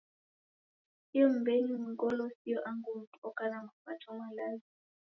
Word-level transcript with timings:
Kutesia 1.03 1.25
m'mbenyu 1.29 1.75
ni 1.77 1.87
ngolo, 1.93 2.23
sio 2.37 2.59
angu 2.69 2.89
mundu 2.95 3.17
oka 3.27 3.43
na 3.49 3.57
mapato 3.65 4.07
malazi. 4.19 4.69